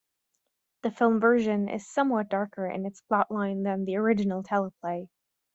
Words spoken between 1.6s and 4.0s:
is somewhat darker in its plotline than the